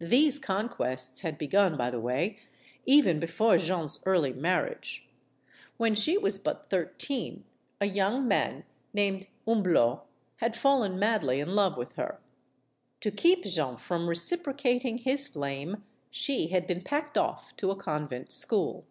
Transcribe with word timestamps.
These 0.00 0.38
conquests 0.38 1.20
had 1.20 1.36
begun, 1.36 1.76
by 1.76 1.90
the 1.90 2.00
way, 2.00 2.38
even 2.86 3.20
be 3.20 3.26
fore 3.26 3.58
Jeanne's 3.58 4.00
early 4.06 4.32
marriage. 4.32 5.06
When 5.76 5.94
she 5.94 6.16
was 6.16 6.38
but 6.38 6.70
thir 6.70 6.86
teen, 6.96 7.44
a 7.78 7.84
young 7.84 8.26
man 8.26 8.64
named 8.94 9.26
Humblot 9.46 10.06
had 10.36 10.56
fallen 10.56 10.98
madly 10.98 11.38
in 11.38 11.54
love 11.54 11.76
with 11.76 11.96
her. 11.96 12.18
To 13.00 13.10
keep 13.10 13.44
Jeanne 13.44 13.76
from 13.76 14.08
reciprocating 14.08 14.96
his 14.96 15.28
flame, 15.28 15.84
she 16.10 16.46
had 16.46 16.66
been 16.66 16.80
packed 16.80 17.18
off 17.18 17.54
to 17.58 17.70
a 17.70 17.76
convent 17.76 18.32
school. 18.32 18.86